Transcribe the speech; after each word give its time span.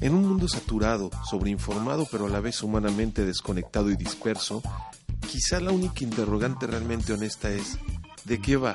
En 0.00 0.14
un 0.14 0.26
mundo 0.26 0.48
saturado, 0.48 1.10
sobreinformado 1.28 2.06
pero 2.10 2.26
a 2.26 2.30
la 2.30 2.40
vez 2.40 2.62
humanamente 2.62 3.26
desconectado 3.26 3.90
y 3.90 3.96
disperso, 3.96 4.62
quizá 5.30 5.60
la 5.60 5.72
única 5.72 6.04
interrogante 6.04 6.66
realmente 6.66 7.12
honesta 7.12 7.50
es 7.50 7.78
¿de 8.24 8.40
qué 8.40 8.56
va? 8.56 8.74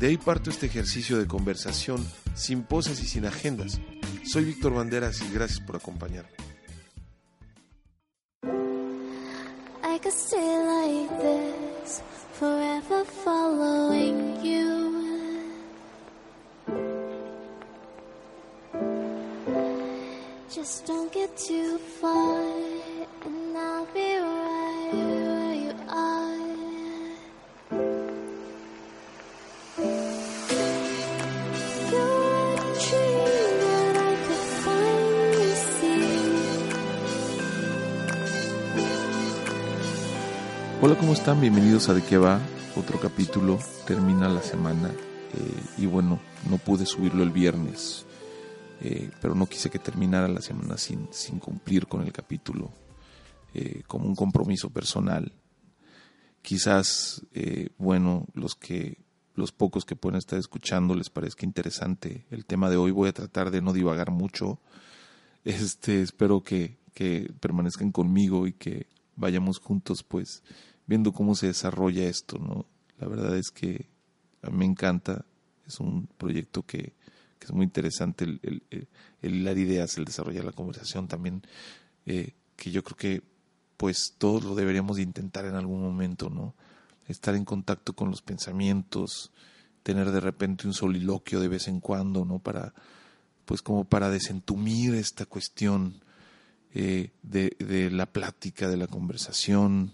De 0.00 0.08
ahí 0.08 0.16
parto 0.16 0.50
este 0.50 0.66
ejercicio 0.66 1.18
de 1.18 1.26
conversación 1.26 2.06
sin 2.34 2.62
poses 2.62 3.02
y 3.02 3.06
sin 3.06 3.26
agendas. 3.26 3.80
Soy 4.24 4.44
Víctor 4.44 4.74
Banderas 4.74 5.20
y 5.22 5.32
gracias 5.32 5.60
por 5.60 5.76
acompañarme. 5.76 6.45
Hola, 40.82 40.94
¿cómo 41.00 41.14
están? 41.14 41.40
Bienvenidos 41.40 41.88
a 41.88 41.94
De 41.94 42.02
qué 42.02 42.16
va, 42.16 42.38
otro 42.76 43.00
capítulo, 43.00 43.58
termina 43.88 44.28
la 44.28 44.40
semana 44.40 44.90
eh, 45.34 45.62
y 45.78 45.86
bueno, 45.86 46.20
no 46.48 46.58
pude 46.58 46.86
subirlo 46.86 47.24
el 47.24 47.30
viernes, 47.30 48.06
eh, 48.80 49.10
pero 49.20 49.34
no 49.34 49.46
quise 49.46 49.68
que 49.68 49.80
terminara 49.80 50.28
la 50.28 50.40
semana 50.40 50.76
sin, 50.76 51.08
sin 51.10 51.40
cumplir 51.40 51.88
con 51.88 52.02
el 52.02 52.12
capítulo 52.12 52.70
eh, 53.56 53.82
como 53.86 54.06
un 54.06 54.14
compromiso 54.14 54.70
personal. 54.70 55.32
Quizás, 56.42 57.22
bueno, 57.76 58.26
los 58.34 58.54
que 58.54 58.98
los 59.36 59.52
pocos 59.52 59.84
que 59.84 59.96
pueden 59.96 60.18
estar 60.18 60.38
escuchando 60.38 60.94
les 60.94 61.10
parezca 61.10 61.44
interesante 61.44 62.26
el 62.30 62.44
tema 62.46 62.70
de 62.70 62.76
hoy. 62.76 62.90
Voy 62.90 63.08
a 63.08 63.12
tratar 63.12 63.50
de 63.50 63.60
no 63.60 63.72
divagar 63.72 64.10
mucho. 64.10 64.58
Este, 65.44 66.02
espero 66.02 66.42
que, 66.42 66.78
que 66.94 67.32
permanezcan 67.40 67.92
conmigo 67.92 68.46
y 68.46 68.52
que 68.54 68.86
vayamos 69.14 69.58
juntos, 69.58 70.02
pues, 70.02 70.42
viendo 70.86 71.12
cómo 71.12 71.34
se 71.34 71.48
desarrolla 71.48 72.04
esto, 72.04 72.38
¿no? 72.38 72.66
La 72.98 73.08
verdad 73.08 73.36
es 73.36 73.50
que 73.50 73.86
a 74.42 74.50
mí 74.50 74.58
me 74.58 74.64
encanta, 74.64 75.24
es 75.66 75.80
un 75.80 76.06
proyecto 76.18 76.62
que, 76.62 76.94
es 77.40 77.52
muy 77.52 77.64
interesante 77.64 78.24
el, 78.24 78.40
el, 78.42 78.88
el, 79.22 79.34
hilar 79.36 79.56
ideas, 79.56 79.96
el 79.98 80.04
desarrollar 80.04 80.44
la 80.44 80.50
conversación 80.50 81.06
también, 81.06 81.42
eh, 82.04 82.32
que 82.56 82.72
yo 82.72 82.82
creo 82.82 82.96
que 82.96 83.22
pues 83.76 84.14
todos 84.18 84.44
lo 84.44 84.54
deberíamos 84.54 84.96
de 84.96 85.02
intentar 85.02 85.44
en 85.44 85.54
algún 85.54 85.82
momento, 85.82 86.30
¿no? 86.30 86.54
Estar 87.08 87.34
en 87.34 87.44
contacto 87.44 87.92
con 87.92 88.10
los 88.10 88.22
pensamientos, 88.22 89.30
tener 89.82 90.10
de 90.10 90.20
repente 90.20 90.66
un 90.66 90.74
soliloquio 90.74 91.40
de 91.40 91.48
vez 91.48 91.68
en 91.68 91.80
cuando, 91.80 92.24
¿no? 92.24 92.38
Para, 92.38 92.72
pues 93.44 93.62
como 93.62 93.84
para 93.84 94.10
desentumir 94.10 94.94
esta 94.94 95.26
cuestión 95.26 96.00
eh, 96.74 97.10
de, 97.22 97.90
la 97.90 98.06
plática, 98.06 98.68
de 98.68 98.76
la 98.76 98.86
conversación, 98.86 99.92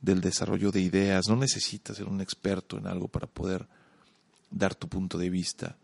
del 0.00 0.20
desarrollo 0.20 0.70
de 0.70 0.80
ideas. 0.80 1.28
No 1.28 1.36
necesitas 1.36 1.96
ser 1.96 2.06
un 2.06 2.20
experto 2.20 2.78
en 2.78 2.86
algo 2.86 3.08
para 3.08 3.26
poder 3.26 3.66
dar 4.50 4.74
tu 4.74 4.88
punto 4.88 5.18
de 5.18 5.30
vista. 5.30 5.76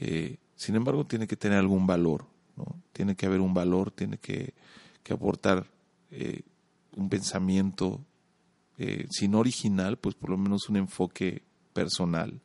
Eh, 0.00 0.38
sin 0.56 0.74
embargo, 0.76 1.06
tiene 1.06 1.26
que 1.26 1.36
tener 1.36 1.58
algún 1.58 1.86
valor, 1.86 2.26
¿no? 2.56 2.64
Tiene 2.92 3.14
que 3.14 3.26
haber 3.26 3.40
un 3.40 3.54
valor, 3.54 3.90
tiene 3.90 4.18
que, 4.18 4.54
que 5.02 5.12
aportar 5.12 5.66
eh, 6.10 6.42
un 6.96 7.08
pensamiento, 7.08 8.04
eh, 8.78 9.06
si 9.10 9.28
no 9.28 9.38
original, 9.38 9.98
pues 9.98 10.14
por 10.14 10.30
lo 10.30 10.38
menos 10.38 10.68
un 10.68 10.76
enfoque 10.76 11.42
personal 11.72 12.40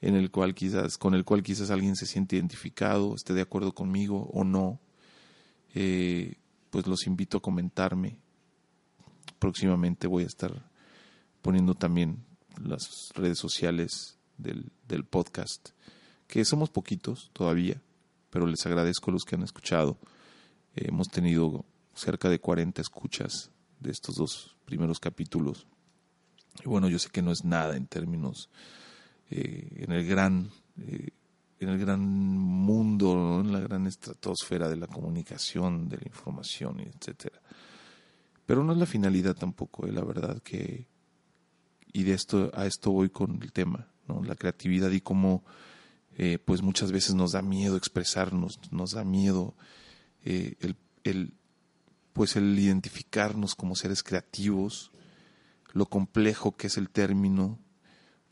en 0.00 0.14
el 0.14 0.30
cual 0.30 0.54
quizás, 0.54 0.98
con 0.98 1.14
el 1.14 1.24
cual 1.24 1.42
quizás 1.42 1.70
alguien 1.70 1.96
se 1.96 2.06
siente 2.06 2.36
identificado, 2.36 3.14
esté 3.14 3.32
de 3.34 3.42
acuerdo 3.42 3.74
conmigo 3.74 4.28
o 4.32 4.44
no. 4.44 4.80
pues 6.70 6.86
los 6.86 7.06
invito 7.06 7.38
a 7.38 7.42
comentarme 7.42 8.18
próximamente 9.38 10.06
voy 10.06 10.24
a 10.24 10.26
estar 10.26 10.70
poniendo 11.42 11.74
también 11.74 12.24
las 12.62 13.10
redes 13.14 13.38
sociales 13.38 14.18
del, 14.38 14.72
del 14.88 15.04
podcast, 15.04 15.70
que 16.26 16.44
somos 16.44 16.70
poquitos 16.70 17.30
todavía, 17.32 17.80
pero 18.30 18.46
les 18.46 18.64
agradezco 18.66 19.10
a 19.10 19.14
los 19.14 19.24
que 19.24 19.36
han 19.36 19.42
escuchado. 19.42 19.98
hemos 20.74 21.08
tenido 21.08 21.64
cerca 21.94 22.28
de 22.28 22.40
40 22.40 22.82
escuchas 22.82 23.50
de 23.80 23.90
estos 23.90 24.16
dos 24.16 24.56
primeros 24.64 25.00
capítulos. 25.00 25.66
Y 26.64 26.68
bueno, 26.68 26.88
yo 26.88 26.98
sé 26.98 27.10
que 27.10 27.22
no 27.22 27.32
es 27.32 27.44
nada 27.44 27.76
en 27.76 27.86
términos, 27.86 28.48
eh, 29.30 29.84
en 29.84 29.92
el 29.92 30.06
gran, 30.06 30.50
eh, 30.78 31.10
en 31.60 31.68
el 31.68 31.78
gran 31.78 32.00
mundo, 32.00 33.40
en 33.40 33.52
la 33.52 33.60
gran 33.60 33.86
estratosfera 33.86 34.68
de 34.68 34.76
la 34.76 34.86
comunicación, 34.86 35.88
de 35.88 35.98
la 35.98 36.06
información, 36.06 36.80
etcétera. 36.80 37.40
Pero 38.46 38.62
no 38.62 38.72
es 38.72 38.78
la 38.78 38.86
finalidad 38.86 39.34
tampoco, 39.34 39.86
eh, 39.86 39.92
la 39.92 40.04
verdad 40.04 40.40
que... 40.42 40.86
Y 41.92 42.02
de 42.02 42.12
esto, 42.12 42.50
a 42.54 42.66
esto 42.66 42.90
voy 42.90 43.08
con 43.08 43.42
el 43.42 43.52
tema, 43.52 43.88
¿no? 44.06 44.22
La 44.22 44.34
creatividad 44.34 44.90
y 44.90 45.00
cómo 45.00 45.44
eh, 46.18 46.38
pues 46.42 46.62
muchas 46.62 46.92
veces 46.92 47.14
nos 47.14 47.32
da 47.32 47.42
miedo 47.42 47.76
expresarnos, 47.76 48.58
nos 48.70 48.92
da 48.92 49.04
miedo 49.04 49.54
eh, 50.24 50.54
el, 50.60 50.76
el, 51.04 51.34
pues 52.16 52.34
el 52.34 52.58
identificarnos 52.58 53.54
como 53.54 53.76
seres 53.76 54.02
creativos, 54.02 54.90
lo 55.74 55.84
complejo 55.84 56.56
que 56.56 56.68
es 56.68 56.78
el 56.78 56.88
término, 56.88 57.58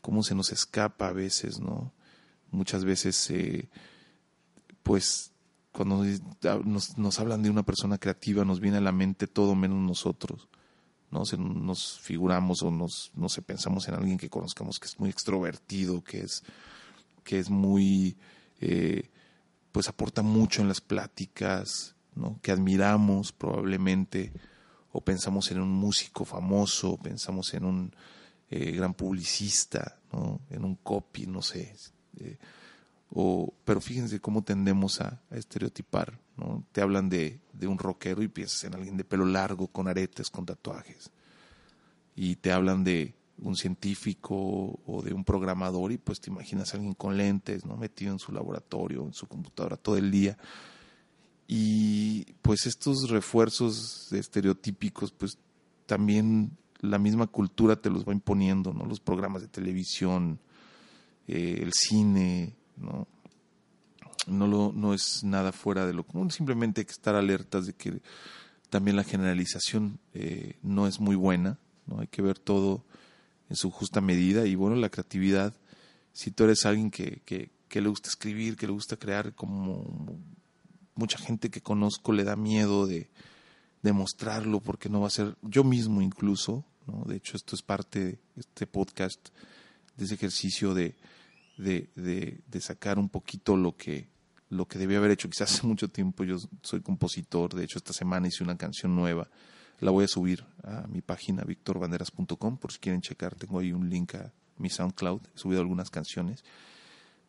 cómo 0.01 0.23
se 0.23 0.33
nos 0.33 0.51
escapa 0.51 1.09
a 1.09 1.13
veces, 1.13 1.59
¿no? 1.59 1.93
Muchas 2.49 2.83
veces, 2.83 3.29
eh, 3.29 3.69
pues 4.81 5.33
cuando 5.71 6.03
nos, 6.63 7.19
hablan 7.19 7.43
de 7.43 7.51
una 7.51 7.61
persona 7.61 7.99
creativa, 7.99 8.43
nos 8.43 8.59
viene 8.59 8.77
a 8.77 8.81
la 8.81 8.91
mente 8.91 9.27
todo 9.27 9.53
menos 9.53 9.77
nosotros. 9.77 10.49
¿no? 11.11 11.21
nos 11.37 11.99
figuramos 11.99 12.63
o 12.63 12.71
nos, 12.71 13.11
no 13.13 13.29
sé, 13.29 13.43
pensamos 13.43 13.87
en 13.87 13.93
alguien 13.93 14.17
que 14.17 14.31
conozcamos 14.31 14.79
que 14.79 14.87
es 14.87 14.99
muy 14.99 15.11
extrovertido, 15.11 16.03
que 16.03 16.21
es, 16.21 16.43
que 17.23 17.37
es 17.37 17.51
muy, 17.51 18.17
eh, 18.59 19.11
pues 19.71 19.87
aporta 19.89 20.23
mucho 20.23 20.63
en 20.63 20.69
las 20.69 20.81
pláticas, 20.81 21.94
¿no? 22.15 22.39
que 22.41 22.51
admiramos 22.51 23.31
probablemente, 23.31 24.33
o 24.91 25.01
pensamos 25.01 25.51
en 25.51 25.59
un 25.59 25.69
músico 25.69 26.25
famoso, 26.25 26.97
pensamos 26.97 27.53
en 27.53 27.65
un 27.65 27.95
eh, 28.49 28.71
gran 28.71 28.93
publicista, 28.93 29.99
en 30.49 30.63
un 30.63 30.75
copy, 30.75 31.27
no 31.27 31.41
sé. 31.41 31.75
Eh, 32.17 32.37
o, 33.09 33.53
pero 33.65 33.81
fíjense 33.81 34.19
cómo 34.19 34.43
tendemos 34.43 35.01
a, 35.01 35.21
estereotipar. 35.31 36.19
¿no? 36.37 36.63
Te 36.71 36.81
hablan 36.81 37.09
de, 37.09 37.39
de, 37.53 37.67
un 37.67 37.77
rockero 37.77 38.21
y 38.23 38.27
piensas 38.27 38.63
en 38.63 38.75
alguien 38.75 38.97
de 38.97 39.03
pelo 39.03 39.25
largo, 39.25 39.67
con 39.67 39.87
aretes, 39.87 40.29
con 40.29 40.45
tatuajes. 40.45 41.11
Y 42.15 42.37
te 42.37 42.51
hablan 42.51 42.83
de 42.83 43.13
un 43.37 43.55
científico 43.55 44.79
o 44.85 45.01
de 45.03 45.13
un 45.13 45.25
programador 45.25 45.91
y 45.91 45.97
pues 45.97 46.21
te 46.21 46.29
imaginas 46.29 46.73
a 46.73 46.77
alguien 46.77 46.93
con 46.93 47.17
lentes, 47.17 47.65
¿no? 47.65 47.75
metido 47.75 48.13
en 48.13 48.19
su 48.19 48.31
laboratorio, 48.31 49.03
en 49.03 49.13
su 49.13 49.27
computadora 49.27 49.77
todo 49.77 49.97
el 49.97 50.11
día. 50.11 50.37
Y 51.47 52.25
pues 52.41 52.65
estos 52.65 53.09
refuerzos 53.09 54.11
estereotípicos, 54.11 55.11
pues 55.11 55.37
también 55.85 56.57
la 56.79 56.97
misma 56.97 57.27
cultura 57.27 57.75
te 57.75 57.89
los 57.89 58.07
va 58.07 58.13
imponiendo, 58.13 58.73
¿no? 58.73 58.85
Los 58.85 58.99
programas 58.99 59.41
de 59.41 59.47
televisión, 59.47 60.39
eh, 61.27 61.59
el 61.61 61.73
cine, 61.73 62.55
¿no? 62.77 63.07
No, 64.27 64.47
lo, 64.47 64.73
no 64.73 64.95
es 64.95 65.23
nada 65.23 65.51
fuera 65.51 65.85
de 65.85 65.93
lo 65.93 66.03
común, 66.03 66.31
simplemente 66.31 66.81
hay 66.81 66.85
que 66.85 66.91
estar 66.91 67.13
alertas 67.13 67.67
de 67.67 67.73
que 67.73 68.01
también 68.71 68.95
la 68.95 69.03
generalización 69.03 69.99
eh, 70.13 70.57
no 70.63 70.87
es 70.87 70.99
muy 70.99 71.15
buena, 71.15 71.59
¿no? 71.85 71.99
hay 71.99 72.07
que 72.07 72.23
ver 72.23 72.39
todo 72.39 72.83
en 73.49 73.55
su 73.55 73.69
justa 73.69 74.01
medida 74.01 74.47
y 74.47 74.55
bueno, 74.55 74.75
la 74.77 74.89
creatividad, 74.89 75.53
si 76.11 76.31
tú 76.31 76.45
eres 76.45 76.65
alguien 76.65 76.89
que, 76.89 77.21
que, 77.23 77.51
que 77.67 77.81
le 77.81 77.89
gusta 77.89 78.09
escribir, 78.09 78.55
que 78.55 78.65
le 78.65 78.73
gusta 78.73 78.97
crear, 78.97 79.35
como 79.35 80.19
mucha 80.95 81.17
gente 81.17 81.49
que 81.49 81.61
conozco 81.61 82.11
le 82.11 82.23
da 82.23 82.35
miedo 82.35 82.87
de, 82.87 83.09
de 83.81 83.93
mostrarlo 83.93 84.59
porque 84.61 84.89
no 84.89 85.01
va 85.01 85.07
a 85.07 85.11
ser 85.11 85.37
yo 85.41 85.63
mismo 85.63 86.01
incluso, 86.01 86.65
¿no? 86.87 87.03
de 87.05 87.17
hecho 87.17 87.37
esto 87.37 87.55
es 87.55 87.61
parte 87.61 87.99
de 87.99 88.19
este 88.35 88.67
podcast, 88.67 89.29
de 89.97 90.05
ese 90.05 90.15
ejercicio 90.15 90.73
de 90.73 90.95
de, 91.57 91.89
de, 92.47 92.61
sacar 92.61 92.99
un 92.99 93.09
poquito 93.09 93.55
lo 93.55 93.75
que, 93.75 94.07
lo 94.49 94.67
que 94.67 94.79
debía 94.79 94.97
haber 94.97 95.11
hecho 95.11 95.29
quizás 95.29 95.53
hace 95.53 95.67
mucho 95.67 95.89
tiempo. 95.89 96.23
Yo 96.23 96.37
soy 96.61 96.81
compositor, 96.81 97.53
de 97.53 97.63
hecho 97.63 97.77
esta 97.77 97.93
semana 97.93 98.27
hice 98.27 98.43
una 98.43 98.57
canción 98.57 98.95
nueva. 98.95 99.29
La 99.79 99.91
voy 99.91 100.05
a 100.05 100.07
subir 100.07 100.45
a 100.63 100.87
mi 100.87 101.01
página 101.01 101.43
victorbanderas.com 101.43 102.57
por 102.57 102.71
si 102.71 102.79
quieren 102.79 103.01
checar. 103.01 103.35
Tengo 103.35 103.59
ahí 103.59 103.73
un 103.73 103.89
link 103.89 104.15
a 104.15 104.33
mi 104.57 104.69
SoundCloud. 104.69 105.21
He 105.35 105.37
subido 105.37 105.61
algunas 105.61 105.89
canciones. 105.89 106.43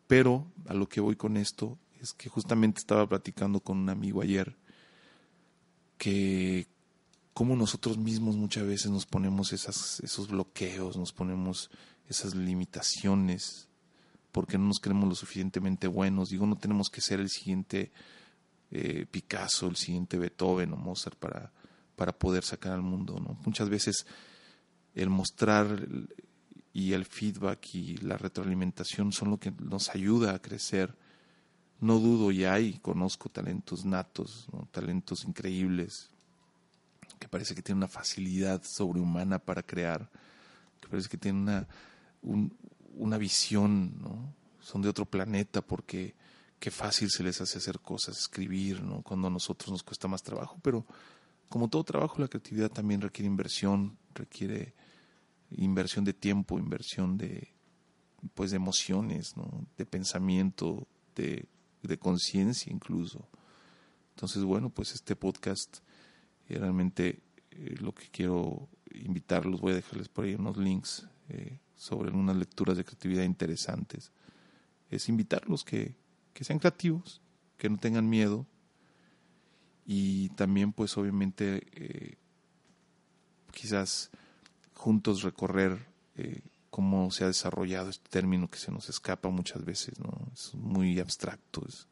Pero 0.07 0.47
a 0.67 0.73
lo 0.73 0.87
que 0.87 1.01
voy 1.01 1.17
con 1.17 1.35
esto 1.35 1.77
es 2.01 2.13
que 2.13 2.29
justamente 2.29 2.79
estaba 2.79 3.07
platicando 3.07 3.59
con 3.59 3.77
un 3.77 3.89
amigo 3.89 4.21
ayer 4.21 4.55
que 5.97 6.67
como 7.33 7.55
nosotros 7.55 7.97
mismos 7.97 8.35
muchas 8.35 8.65
veces 8.65 8.89
nos 8.89 9.05
ponemos 9.05 9.53
esos 9.53 10.27
bloqueos, 10.27 10.97
nos 10.97 11.13
ponemos 11.13 11.69
esas 12.09 12.33
limitaciones, 12.33 13.67
porque 14.31 14.57
no 14.57 14.65
nos 14.65 14.79
creemos 14.79 15.09
lo 15.09 15.15
suficientemente 15.15 15.87
buenos. 15.87 16.29
Digo, 16.29 16.47
no 16.47 16.57
tenemos 16.57 16.89
que 16.89 17.01
ser 17.01 17.19
el 17.19 17.29
siguiente 17.29 17.91
eh, 18.71 19.05
Picasso, 19.09 19.67
el 19.67 19.75
siguiente 19.75 20.17
Beethoven 20.17 20.73
o 20.73 20.77
Mozart 20.77 21.17
para, 21.17 21.51
para 21.95 22.17
poder 22.17 22.43
sacar 22.43 22.73
al 22.73 22.81
mundo. 22.81 23.19
¿no? 23.19 23.37
Muchas 23.45 23.69
veces 23.69 24.05
el 24.95 25.09
mostrar 25.09 25.87
y 26.73 26.93
el 26.93 27.05
feedback 27.05 27.75
y 27.75 27.97
la 27.97 28.17
retroalimentación 28.17 29.11
son 29.11 29.29
lo 29.31 29.37
que 29.37 29.51
nos 29.51 29.89
ayuda 29.89 30.33
a 30.33 30.41
crecer. 30.41 30.95
No 31.79 31.99
dudo 31.99 32.31
y 32.31 32.45
hay, 32.45 32.79
conozco 32.79 33.29
talentos 33.29 33.85
natos, 33.85 34.47
talentos 34.71 35.25
increíbles, 35.25 36.09
que 37.19 37.27
parece 37.27 37.53
que 37.53 37.61
tienen 37.61 37.79
una 37.79 37.87
facilidad 37.87 38.63
sobrehumana 38.63 39.39
para 39.39 39.63
crear, 39.63 40.09
que 40.81 40.87
parece 40.87 41.09
que 41.09 41.17
tienen 41.17 41.41
una, 41.43 41.67
una 42.95 43.17
visión, 43.17 44.01
¿no? 44.01 44.33
son 44.59 44.81
de 44.81 44.89
otro 44.89 45.05
planeta 45.05 45.61
porque 45.61 46.15
qué 46.59 46.71
fácil 46.71 47.09
se 47.09 47.23
les 47.23 47.39
hace 47.41 47.59
hacer 47.59 47.79
cosas, 47.79 48.17
escribir, 48.17 48.81
¿no? 48.81 49.01
cuando 49.01 49.27
a 49.27 49.31
nosotros 49.31 49.71
nos 49.71 49.83
cuesta 49.83 50.07
más 50.07 50.23
trabajo, 50.23 50.57
pero 50.61 50.85
como 51.49 51.69
todo 51.69 51.83
trabajo, 51.83 52.19
la 52.19 52.27
creatividad 52.27 52.69
también 52.69 53.01
requiere 53.01 53.27
inversión, 53.27 53.97
requiere 54.13 54.73
inversión 55.51 56.03
de 56.03 56.13
tiempo, 56.13 56.59
inversión 56.59 57.17
de 57.17 57.53
pues 58.33 58.51
de 58.51 58.57
emociones, 58.57 59.35
de 59.77 59.85
pensamiento, 59.85 60.87
de, 61.15 61.47
de 61.87 61.97
conciencia 61.97 62.71
incluso. 62.71 63.27
Entonces, 64.15 64.43
bueno, 64.43 64.69
pues 64.69 64.93
este 64.93 65.15
podcast 65.15 65.79
eh, 66.49 66.57
realmente 66.57 67.19
eh, 67.51 67.75
lo 67.79 67.93
que 67.93 68.07
quiero 68.09 68.67
invitarlos, 68.93 69.61
voy 69.61 69.73
a 69.73 69.75
dejarles 69.75 70.09
por 70.09 70.25
ahí 70.25 70.35
unos 70.35 70.57
links 70.57 71.07
eh, 71.29 71.59
sobre 71.75 72.11
unas 72.11 72.35
lecturas 72.35 72.77
de 72.77 72.83
creatividad 72.83 73.23
interesantes, 73.23 74.11
es 74.89 75.09
invitarlos 75.09 75.63
que, 75.63 75.95
que 76.33 76.43
sean 76.43 76.59
creativos, 76.59 77.21
que 77.57 77.69
no 77.69 77.77
tengan 77.77 78.09
miedo 78.09 78.47
y 79.85 80.29
también 80.29 80.73
pues 80.73 80.97
obviamente 80.97 82.17
quizás 83.51 84.09
juntos 84.73 85.21
recorrer 85.21 85.85
cómo 86.77 87.09
se 87.09 87.23
ha 87.23 87.27
desarrollado 87.27 87.89
este 87.89 88.07
término 88.07 88.51
que 88.51 88.59
se 88.59 88.71
nos 88.71 88.87
escapa 88.87 89.29
muchas 89.29 89.65
veces, 89.65 89.99
¿no? 89.99 90.31
Es 90.31 90.53
muy 90.53 90.99
abstracto, 90.99 91.65
es 91.67 91.87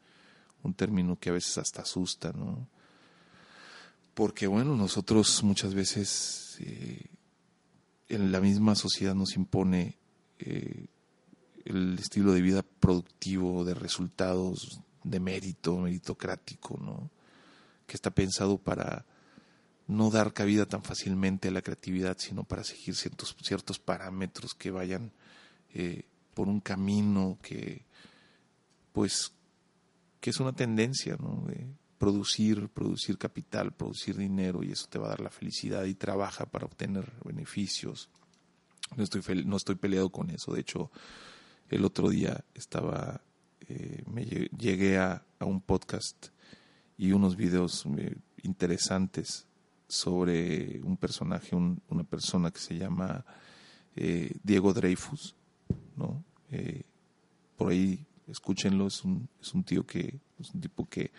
un 0.62 0.74
término 0.74 1.18
que 1.18 1.30
a 1.30 1.32
veces 1.32 1.58
hasta 1.58 1.82
asusta, 1.82 2.32
¿no? 2.32 2.68
Porque 4.14 4.46
bueno, 4.46 4.76
nosotros 4.76 5.42
muchas 5.42 5.74
veces 5.74 6.58
eh, 6.60 7.04
en 8.08 8.30
la 8.30 8.40
misma 8.40 8.76
sociedad 8.76 9.16
nos 9.16 9.34
impone 9.34 9.98
eh, 10.38 10.86
el 11.64 11.98
estilo 11.98 12.32
de 12.32 12.42
vida 12.42 12.62
productivo, 12.62 13.64
de 13.64 13.74
resultados, 13.74 14.82
de 15.02 15.18
mérito, 15.18 15.78
meritocrático, 15.78 16.78
¿no? 16.80 17.10
Que 17.88 17.96
está 17.96 18.12
pensado 18.12 18.56
para 18.56 19.04
no 19.86 20.10
dar 20.10 20.32
cabida 20.32 20.66
tan 20.66 20.82
fácilmente 20.82 21.48
a 21.48 21.52
la 21.52 21.62
creatividad, 21.62 22.16
sino 22.18 22.44
para 22.44 22.64
seguir 22.64 22.96
ciertos, 22.96 23.36
ciertos 23.42 23.78
parámetros 23.78 24.54
que 24.54 24.70
vayan 24.70 25.12
eh, 25.74 26.04
por 26.34 26.48
un 26.48 26.60
camino 26.60 27.38
que, 27.40 27.84
pues, 28.92 29.32
que 30.20 30.30
es 30.30 30.40
una 30.40 30.52
tendencia, 30.52 31.16
¿no? 31.20 31.44
De 31.46 31.66
producir, 31.98 32.68
producir 32.68 33.16
capital, 33.16 33.72
producir 33.72 34.16
dinero 34.16 34.62
y 34.62 34.72
eso 34.72 34.86
te 34.88 34.98
va 34.98 35.06
a 35.06 35.10
dar 35.10 35.20
la 35.20 35.30
felicidad 35.30 35.84
y 35.84 35.94
trabaja 35.94 36.46
para 36.46 36.66
obtener 36.66 37.10
beneficios. 37.24 38.10
No 38.96 39.04
estoy, 39.04 39.44
no 39.44 39.56
estoy 39.56 39.76
peleado 39.76 40.10
con 40.10 40.30
eso. 40.30 40.52
De 40.52 40.60
hecho, 40.60 40.90
el 41.68 41.84
otro 41.84 42.10
día 42.10 42.44
estaba, 42.54 43.22
eh, 43.68 44.02
me 44.06 44.24
llegué 44.24 44.98
a, 44.98 45.24
a, 45.38 45.44
un 45.44 45.60
podcast 45.60 46.28
y 46.98 47.12
unos 47.12 47.36
videos 47.36 47.86
eh, 47.96 48.16
interesantes 48.42 49.46
sobre 49.88 50.80
un 50.82 50.96
personaje, 50.96 51.54
una 51.54 52.04
persona 52.04 52.50
que 52.50 52.58
se 52.58 52.76
llama 52.76 53.24
eh, 53.94 54.32
Diego 54.42 54.72
Dreyfus, 54.72 55.34
¿no? 55.96 56.24
Eh, 56.50 56.82
por 57.56 57.72
ahí 57.72 58.04
escúchenlo, 58.26 58.86
es 58.86 59.04
un, 59.04 59.28
es 59.40 59.54
un 59.54 59.64
tío 59.64 59.86
que, 59.86 60.20
es 60.38 60.52
un 60.52 60.60
tipo 60.60 60.88
que 60.88 61.12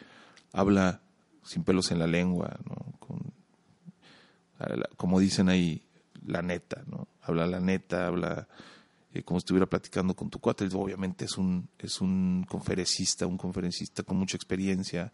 habla 0.51 1.01
sin 1.43 1.63
pelos 1.63 1.91
en 1.91 1.99
la 1.99 2.07
lengua, 2.07 2.59
¿no? 2.65 2.75
Como 4.97 5.19
dicen 5.19 5.49
ahí, 5.49 5.83
la 6.25 6.41
neta, 6.41 6.83
¿no? 6.87 7.07
Habla 7.21 7.47
la 7.47 7.59
neta, 7.59 8.07
habla 8.07 8.47
eh, 9.13 9.23
como 9.23 9.39
si 9.39 9.43
estuviera 9.43 9.65
platicando 9.65 10.15
con 10.15 10.29
tu 10.29 10.39
cuate. 10.39 10.67
Obviamente 10.73 11.25
es 11.25 11.37
un, 11.37 11.69
es 11.79 12.01
un 12.01 12.45
conferencista, 12.47 13.25
un 13.25 13.37
conferencista 13.37 14.03
con 14.03 14.17
mucha 14.17 14.35
experiencia, 14.35 15.11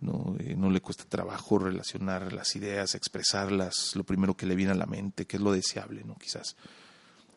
¿no? 0.00 0.36
Eh, 0.38 0.54
no 0.56 0.70
le 0.70 0.80
cuesta 0.80 1.04
trabajo 1.04 1.58
relacionar 1.58 2.32
las 2.32 2.56
ideas, 2.56 2.94
expresarlas, 2.94 3.94
lo 3.94 4.04
primero 4.04 4.36
que 4.36 4.46
le 4.46 4.54
viene 4.54 4.72
a 4.72 4.76
la 4.76 4.86
mente, 4.86 5.26
que 5.26 5.36
es 5.36 5.42
lo 5.42 5.52
deseable, 5.52 6.04
¿no? 6.04 6.16
Quizás. 6.16 6.56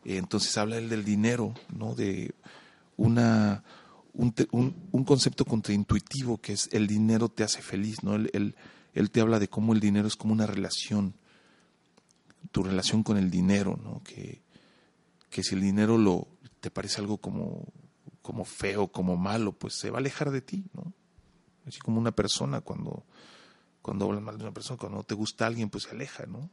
Eh, 0.06 0.18
entonces 0.18 0.58
habla 0.58 0.78
él 0.78 0.90
del 0.90 1.04
dinero, 1.04 1.54
¿no? 1.74 1.96
De 1.96 2.34
una, 2.98 3.64
un, 4.14 4.34
un, 4.92 5.04
concepto 5.04 5.46
contraintuitivo 5.46 6.40
que 6.40 6.54
es 6.54 6.70
el 6.72 6.88
dinero 6.88 7.30
te 7.30 7.44
hace 7.44 7.62
feliz, 7.62 8.04
¿no? 8.04 8.16
Él, 8.16 8.30
él, 8.34 8.56
él, 8.94 9.12
te 9.12 9.22
habla 9.22 9.40
de 9.40 9.48
cómo 9.48 9.74
el 9.74 9.80
dinero 9.80 10.08
es 10.08 10.16
como 10.16 10.34
una 10.34 10.48
relación, 10.48 11.16
tu 12.52 12.64
relación 12.64 13.04
con 13.04 13.18
el 13.18 13.32
dinero, 13.32 13.80
¿no? 13.82 14.02
Que, 14.04 14.42
que 15.30 15.44
si 15.44 15.56
el 15.56 15.62
dinero 15.62 15.98
lo, 15.98 16.28
te 16.60 16.72
parece 16.72 17.00
algo 17.00 17.18
como, 17.18 17.66
como 18.22 18.46
feo, 18.46 18.90
como 18.90 19.16
malo, 19.16 19.54
pues 19.54 19.76
se 19.76 19.90
va 19.90 19.98
a 19.98 20.02
alejar 20.02 20.32
de 20.32 20.42
ti, 20.42 20.66
¿no? 20.74 20.94
Así 21.66 21.80
como 21.80 22.00
una 22.00 22.12
persona 22.12 22.62
cuando, 22.62 23.04
cuando 23.82 24.06
hablan 24.06 24.24
mal 24.24 24.38
de 24.38 24.44
una 24.44 24.54
persona, 24.54 24.78
cuando 24.78 24.98
no 24.98 25.04
te 25.04 25.16
gusta 25.16 25.46
alguien, 25.46 25.70
pues 25.70 25.84
se 25.84 25.92
aleja, 25.92 26.26
¿no? 26.26 26.50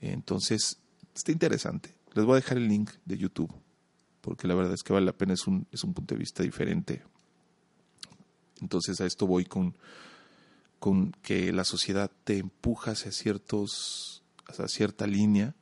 Entonces, 0.00 0.78
está 1.14 1.32
interesante. 1.32 1.94
Les 2.14 2.24
voy 2.24 2.34
a 2.34 2.36
dejar 2.36 2.58
el 2.58 2.68
link 2.68 2.90
de 3.04 3.18
YouTube, 3.18 3.52
porque 4.20 4.48
la 4.48 4.54
verdad 4.54 4.74
es 4.74 4.82
que 4.82 4.92
vale 4.92 5.06
la 5.06 5.12
pena, 5.12 5.34
es 5.34 5.46
un, 5.46 5.66
es 5.70 5.84
un 5.84 5.94
punto 5.94 6.14
de 6.14 6.18
vista 6.18 6.42
diferente. 6.42 7.04
Entonces 8.60 9.00
a 9.00 9.06
esto 9.06 9.26
voy 9.26 9.44
con, 9.44 9.76
con 10.78 11.12
que 11.22 11.52
la 11.52 11.64
sociedad 11.64 12.10
te 12.24 12.38
empuja 12.38 12.92
hacia 12.92 13.12
ciertos, 13.12 14.22
hacia 14.46 14.68
cierta 14.68 15.06
línea, 15.06 15.54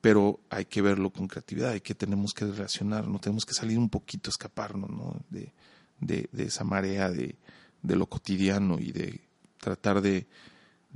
pero 0.00 0.40
hay 0.50 0.64
que 0.66 0.82
verlo 0.82 1.10
con 1.10 1.26
creatividad, 1.26 1.70
hay 1.70 1.80
que 1.80 1.94
tenemos 1.94 2.32
que 2.32 2.44
relacionarnos, 2.44 3.20
tenemos 3.20 3.44
que 3.44 3.54
salir 3.54 3.78
un 3.78 3.88
poquito, 3.88 4.30
escaparnos, 4.30 4.90
¿no? 4.90 5.20
De, 5.30 5.52
de, 6.00 6.28
esa 6.36 6.64
marea 6.64 7.10
de, 7.10 7.36
lo 7.82 8.06
cotidiano 8.06 8.78
y 8.78 8.92
de 8.92 9.20
tratar 9.58 10.00
de, 10.00 10.26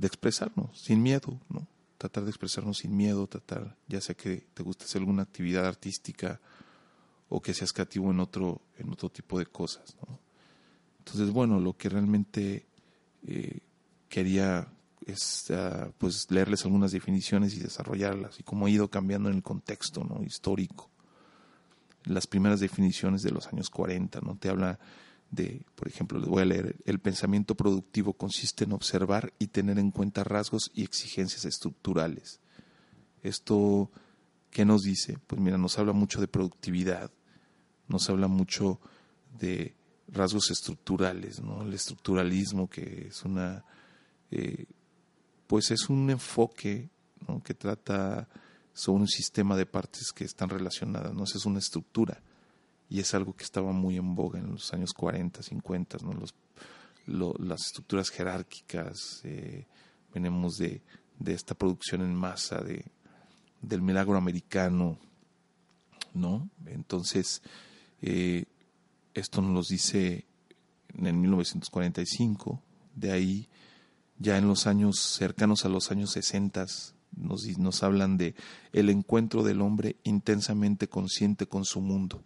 expresarnos 0.01 0.81
sin 0.81 1.01
miedo, 1.01 1.39
¿no? 1.49 1.67
Tratar 1.97 2.23
de 2.23 2.29
expresarnos 2.29 2.79
sin 2.79 2.95
miedo, 2.97 3.27
tratar, 3.27 3.77
ya 3.87 4.01
sea 4.01 4.15
que 4.15 4.47
te 4.53 4.63
guste 4.63 4.83
hacer 4.83 5.01
alguna 5.01 5.23
actividad 5.23 5.65
artística 5.65 6.41
o 7.29 7.41
que 7.41 7.53
seas 7.53 7.71
creativo 7.71 8.11
en 8.11 8.19
otro, 8.19 8.61
en 8.77 8.91
otro 8.91 9.09
tipo 9.09 9.39
de 9.39 9.45
cosas. 9.45 9.95
Entonces, 10.99 11.31
bueno, 11.31 11.59
lo 11.59 11.77
que 11.77 11.87
realmente 11.87 12.65
eh, 13.25 13.59
quería 14.09 14.67
es 15.05 15.49
ah, 15.51 15.89
pues 15.97 16.29
leerles 16.29 16.65
algunas 16.65 16.91
definiciones 16.91 17.55
y 17.55 17.59
desarrollarlas 17.59 18.39
y 18.39 18.43
cómo 18.43 18.65
ha 18.65 18.69
ido 18.69 18.89
cambiando 18.89 19.29
en 19.29 19.35
el 19.35 19.43
contexto 19.43 20.03
¿no? 20.03 20.23
histórico 20.23 20.92
las 22.05 22.27
primeras 22.27 22.59
definiciones 22.59 23.21
de 23.21 23.31
los 23.31 23.47
años 23.47 23.69
40, 23.69 24.21
¿no? 24.21 24.37
Te 24.37 24.49
habla 24.49 24.79
de, 25.31 25.65
por 25.75 25.87
ejemplo, 25.87 26.19
les 26.19 26.29
voy 26.29 26.41
a 26.43 26.45
leer, 26.45 26.75
el 26.85 26.99
pensamiento 26.99 27.55
productivo 27.55 28.13
consiste 28.13 28.65
en 28.65 28.73
observar 28.73 29.33
y 29.39 29.47
tener 29.47 29.79
en 29.79 29.91
cuenta 29.91 30.23
rasgos 30.23 30.69
y 30.73 30.83
exigencias 30.83 31.45
estructurales. 31.45 32.39
Esto, 33.23 33.89
¿qué 34.51 34.65
nos 34.65 34.81
dice? 34.81 35.17
Pues 35.25 35.41
mira, 35.41 35.57
nos 35.57 35.79
habla 35.79 35.93
mucho 35.93 36.21
de 36.21 36.27
productividad, 36.27 37.11
nos 37.87 38.09
habla 38.09 38.27
mucho 38.27 38.79
de 39.39 39.75
rasgos 40.07 40.51
estructurales, 40.51 41.41
¿no? 41.41 41.63
El 41.63 41.73
estructuralismo 41.73 42.69
que 42.69 43.07
es 43.07 43.23
una, 43.23 43.65
eh, 44.29 44.65
pues 45.47 45.71
es 45.71 45.89
un 45.89 46.09
enfoque 46.09 46.89
que 47.43 47.53
trata 47.53 48.27
son 48.73 49.01
un 49.01 49.07
sistema 49.07 49.55
de 49.55 49.65
partes 49.65 50.11
que 50.11 50.23
están 50.25 50.49
relacionadas, 50.49 51.13
¿no? 51.13 51.23
es 51.23 51.45
una 51.45 51.59
estructura. 51.59 52.21
Y 52.89 52.99
es 52.99 53.13
algo 53.13 53.35
que 53.35 53.43
estaba 53.43 53.71
muy 53.71 53.97
en 53.97 54.13
boga 54.13 54.39
en 54.39 54.51
los 54.51 54.73
años 54.73 54.93
40, 54.93 55.41
50, 55.41 55.97
¿no? 56.03 56.13
Los, 56.13 56.35
las 57.39 57.67
estructuras 57.67 58.09
jerárquicas, 58.09 59.21
eh, 59.23 59.65
venimos 60.13 60.57
de, 60.57 60.83
de, 61.17 61.33
esta 61.33 61.55
producción 61.55 62.01
en 62.01 62.13
masa, 62.13 62.61
de, 62.61 62.85
del 63.61 63.81
milagro 63.81 64.17
americano, 64.17 64.99
¿no? 66.13 66.49
Entonces, 66.65 67.41
eh, 68.01 68.45
esto 69.13 69.41
nos 69.41 69.51
lo 69.53 69.61
dice 69.63 70.25
en 70.93 71.21
1945, 71.21 72.61
de 72.95 73.11
ahí 73.11 73.49
Ya 74.19 74.37
en 74.37 74.47
los 74.47 74.67
años 74.67 74.99
cercanos 74.99 75.65
a 75.65 75.69
los 75.69 75.89
años 75.91 76.11
60 76.11 76.67
nos, 77.15 77.83
hablan 77.83 78.17
de 78.17 78.35
el 78.71 78.89
encuentro 78.89 79.43
del 79.43 79.61
hombre 79.61 79.97
intensamente 80.03 80.87
consciente 80.87 81.47
con 81.47 81.65
su 81.65 81.81
mundo. 81.81 82.21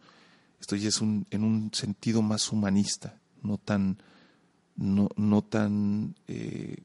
Esto 0.59 0.75
ya 0.75 0.89
es 0.89 1.01
un, 1.01 1.27
en 1.29 1.43
un 1.43 1.71
sentido 1.73 2.21
más 2.21 2.51
humanista, 2.51 3.19
no 3.43 3.57
tan, 3.57 3.97
no, 4.75 5.09
no 5.15 5.43
tan 5.43 6.15
eh, 6.27 6.83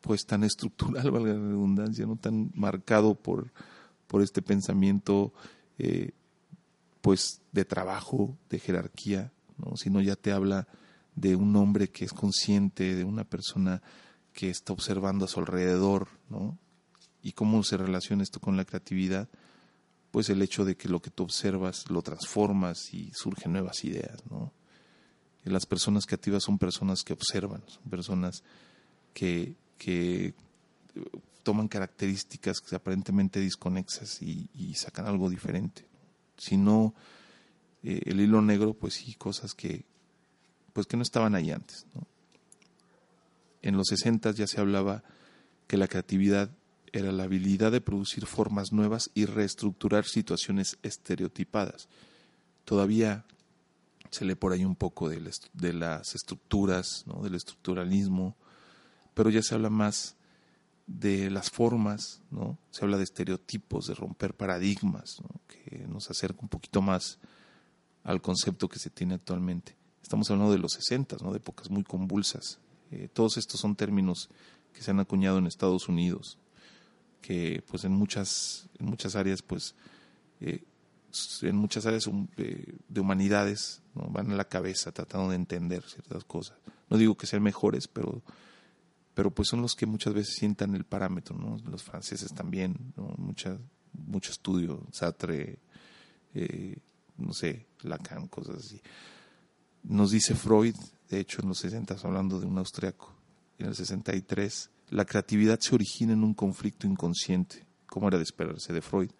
pues 0.00 0.26
tan 0.26 0.44
estructural, 0.44 1.10
valga 1.10 1.34
la 1.34 1.40
redundancia, 1.40 2.06
no 2.06 2.16
tan 2.16 2.50
marcado 2.54 3.14
por, 3.14 3.52
por 4.06 4.22
este 4.22 4.42
pensamiento 4.42 5.32
eh, 5.78 6.12
pues 7.00 7.40
de 7.52 7.64
trabajo, 7.64 8.36
de 8.50 8.58
jerarquía, 8.58 9.32
¿no? 9.56 9.76
sino 9.76 10.00
ya 10.00 10.16
te 10.16 10.32
habla 10.32 10.68
de 11.14 11.36
un 11.36 11.54
hombre 11.56 11.88
que 11.90 12.04
es 12.04 12.12
consciente, 12.12 12.94
de 12.94 13.04
una 13.04 13.24
persona 13.24 13.82
que 14.32 14.50
está 14.50 14.72
observando 14.72 15.24
a 15.24 15.28
su 15.28 15.40
alrededor, 15.40 16.08
¿no? 16.30 16.56
Y 17.22 17.32
cómo 17.32 17.62
se 17.62 17.76
relaciona 17.76 18.22
esto 18.22 18.40
con 18.40 18.56
la 18.56 18.64
creatividad, 18.64 19.28
pues 20.10 20.30
el 20.30 20.40
hecho 20.42 20.64
de 20.64 20.76
que 20.76 20.88
lo 20.88 21.00
que 21.00 21.10
tú 21.10 21.24
observas 21.24 21.90
lo 21.90 22.02
transformas 22.02 22.94
y 22.94 23.10
surgen 23.12 23.52
nuevas 23.52 23.84
ideas, 23.84 24.22
¿no? 24.30 24.52
las 25.44 25.66
personas 25.66 26.06
creativas 26.06 26.42
son 26.42 26.58
personas 26.58 27.02
que 27.02 27.12
observan, 27.12 27.62
son 27.66 27.82
personas 27.84 28.42
que, 29.14 29.56
que 29.78 30.34
toman 31.42 31.68
características 31.68 32.62
aparentemente 32.72 33.40
desconexas 33.40 34.20
y, 34.22 34.74
sacan 34.74 35.06
algo 35.06 35.30
diferente. 35.30 35.86
Si 36.36 36.56
no, 36.56 36.94
eh, 37.82 38.02
el 38.06 38.20
hilo 38.20 38.42
negro, 38.42 38.74
pues 38.74 38.94
sí, 38.94 39.14
cosas 39.14 39.54
que, 39.54 39.84
pues 40.72 40.86
que 40.86 40.96
no 40.96 41.02
estaban 41.02 41.34
ahí 41.34 41.50
antes. 41.50 41.86
En 43.62 43.76
los 43.76 43.88
60 43.88 44.32
ya 44.32 44.46
se 44.46 44.60
hablaba 44.60 45.02
que 45.66 45.76
la 45.76 45.88
creatividad 45.88 46.50
era 46.92 47.12
la 47.12 47.24
habilidad 47.24 47.72
de 47.72 47.80
producir 47.80 48.26
formas 48.26 48.72
nuevas 48.72 49.10
y 49.14 49.26
reestructurar 49.26 50.04
situaciones 50.04 50.78
estereotipadas. 50.82 51.88
Todavía 52.64 53.24
se 54.10 54.24
lee 54.24 54.34
por 54.34 54.52
ahí 54.52 54.64
un 54.64 54.76
poco 54.76 55.08
de, 55.08 55.20
las 55.72 56.14
estructuras, 56.14 57.04
¿no? 57.06 57.22
del 57.22 57.34
estructuralismo, 57.34 58.36
pero 59.14 59.30
ya 59.30 59.42
se 59.42 59.54
habla 59.54 59.70
más 59.70 60.16
de 60.86 61.30
las 61.30 61.50
formas, 61.50 62.22
¿no? 62.30 62.56
Se 62.70 62.82
habla 62.82 62.96
de 62.96 63.04
estereotipos, 63.04 63.86
de 63.86 63.94
romper 63.94 64.34
paradigmas, 64.34 65.18
que 65.46 65.86
nos 65.86 66.10
acerca 66.10 66.40
un 66.40 66.48
poquito 66.48 66.80
más 66.80 67.18
al 68.04 68.22
concepto 68.22 68.68
que 68.68 68.78
se 68.78 68.88
tiene 68.88 69.14
actualmente. 69.14 69.76
Estamos 70.02 70.30
hablando 70.30 70.50
de 70.50 70.58
los 70.58 70.72
60, 70.72 71.18
¿no? 71.20 71.32
De 71.32 71.36
épocas 71.36 71.68
muy 71.68 71.84
convulsas. 71.84 72.58
Eh, 72.90 73.08
todos 73.12 73.36
estos 73.36 73.60
son 73.60 73.76
términos 73.76 74.30
que 74.72 74.82
se 74.82 74.90
han 74.90 75.00
acuñado 75.00 75.36
en 75.36 75.46
Estados 75.46 75.88
Unidos, 75.88 76.38
que 77.20 77.62
pues 77.68 77.84
en 77.84 77.92
muchas, 77.92 78.68
en 78.78 78.86
muchas 78.86 79.16
áreas, 79.16 79.42
pues, 79.42 79.74
eh, 80.40 80.64
en 81.42 81.56
muchas 81.56 81.86
áreas 81.86 82.08
eh, 82.36 82.76
de 82.88 83.00
humanidades 83.00 83.82
¿no? 83.94 84.08
van 84.08 84.30
a 84.30 84.36
la 84.36 84.44
cabeza 84.44 84.92
tratando 84.92 85.30
de 85.30 85.36
entender 85.36 85.82
ciertas 85.82 86.24
cosas. 86.24 86.58
No 86.90 86.96
digo 86.96 87.16
que 87.16 87.26
sean 87.26 87.42
mejores, 87.42 87.88
pero 87.88 88.22
pero 89.18 89.32
pues 89.32 89.48
son 89.48 89.62
los 89.62 89.74
que 89.74 89.84
muchas 89.84 90.14
veces 90.14 90.36
sientan 90.36 90.76
el 90.76 90.84
parámetro, 90.84 91.36
¿no? 91.36 91.56
Los 91.68 91.82
franceses 91.82 92.32
también, 92.32 92.92
¿no? 92.96 93.12
Mucha, 93.18 93.58
mucho 93.92 94.30
estudio, 94.30 94.86
Sartre, 94.92 95.58
eh, 96.34 96.76
no 97.16 97.32
sé, 97.32 97.66
Lacan, 97.82 98.28
cosas 98.28 98.58
así. 98.58 98.80
Nos 99.82 100.12
dice 100.12 100.36
Freud, 100.36 100.76
de 101.08 101.18
hecho 101.18 101.42
en 101.42 101.48
los 101.48 101.58
60, 101.58 101.96
hablando 102.04 102.38
de 102.38 102.46
un 102.46 102.58
austriaco, 102.58 103.12
en 103.58 103.66
el 103.66 103.74
63, 103.74 104.70
la 104.90 105.04
creatividad 105.04 105.60
se 105.60 105.74
origina 105.74 106.12
en 106.12 106.24
un 106.24 106.34
conflicto 106.34 106.86
inconsciente, 106.86 107.66
como 107.86 108.08
era 108.08 108.18
de 108.18 108.24
esperarse 108.24 108.72
de 108.72 108.82
Freud. 108.82 109.10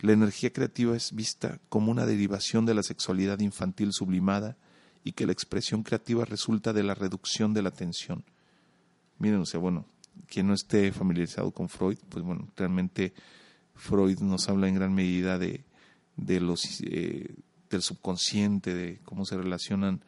La 0.00 0.12
energía 0.12 0.52
creativa 0.52 0.96
es 0.96 1.12
vista 1.12 1.60
como 1.68 1.90
una 1.90 2.06
derivación 2.06 2.66
de 2.66 2.74
la 2.74 2.82
sexualidad 2.82 3.40
infantil 3.40 3.92
sublimada 3.92 4.56
y 5.02 5.12
que 5.12 5.26
la 5.26 5.32
expresión 5.32 5.82
creativa 5.82 6.24
resulta 6.24 6.72
de 6.72 6.82
la 6.82 6.94
reducción 6.94 7.52
de 7.54 7.62
la 7.62 7.70
tensión 7.70 8.24
miren, 9.18 9.40
o 9.40 9.46
sea, 9.46 9.60
bueno, 9.60 9.84
quien 10.26 10.46
no 10.46 10.54
esté 10.54 10.92
familiarizado 10.92 11.50
con 11.50 11.68
Freud, 11.68 11.98
pues 12.08 12.24
bueno, 12.24 12.48
realmente 12.56 13.12
Freud 13.74 14.18
nos 14.20 14.48
habla 14.48 14.68
en 14.68 14.74
gran 14.74 14.94
medida 14.94 15.38
de, 15.38 15.64
de 16.16 16.40
los, 16.40 16.80
eh, 16.82 17.34
del 17.70 17.82
subconsciente, 17.82 18.74
de 18.74 18.98
cómo 19.04 19.24
se 19.24 19.36
relacionan 19.36 20.02